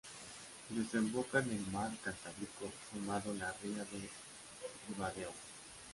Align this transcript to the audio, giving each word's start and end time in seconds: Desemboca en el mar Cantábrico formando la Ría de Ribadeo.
Desemboca 0.77 1.41
en 1.41 1.51
el 1.51 1.67
mar 1.71 1.91
Cantábrico 2.03 2.71
formando 2.89 3.35
la 3.35 3.53
Ría 3.61 3.83
de 3.85 4.09
Ribadeo. 4.89 5.31